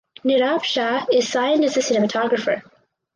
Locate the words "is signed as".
1.11-1.75